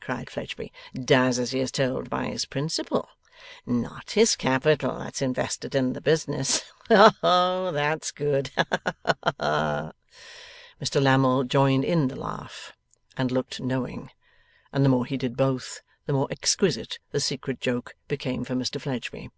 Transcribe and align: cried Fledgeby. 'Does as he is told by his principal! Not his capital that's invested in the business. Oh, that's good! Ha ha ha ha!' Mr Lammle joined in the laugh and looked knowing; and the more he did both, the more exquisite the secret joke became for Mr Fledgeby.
cried 0.00 0.30
Fledgeby. 0.30 0.72
'Does 0.94 1.38
as 1.38 1.50
he 1.50 1.60
is 1.60 1.70
told 1.70 2.08
by 2.08 2.24
his 2.24 2.46
principal! 2.46 3.06
Not 3.66 4.12
his 4.12 4.34
capital 4.34 4.98
that's 4.98 5.20
invested 5.20 5.74
in 5.74 5.92
the 5.92 6.00
business. 6.00 6.62
Oh, 6.88 7.70
that's 7.70 8.10
good! 8.10 8.50
Ha 8.56 8.64
ha 8.70 8.94
ha 9.04 9.14
ha!' 9.38 9.92
Mr 10.80 11.02
Lammle 11.02 11.44
joined 11.44 11.84
in 11.84 12.08
the 12.08 12.16
laugh 12.16 12.72
and 13.18 13.30
looked 13.30 13.60
knowing; 13.60 14.10
and 14.72 14.86
the 14.86 14.88
more 14.88 15.04
he 15.04 15.18
did 15.18 15.36
both, 15.36 15.82
the 16.06 16.14
more 16.14 16.28
exquisite 16.30 16.98
the 17.10 17.20
secret 17.20 17.60
joke 17.60 17.94
became 18.08 18.44
for 18.44 18.54
Mr 18.54 18.80
Fledgeby. 18.80 19.28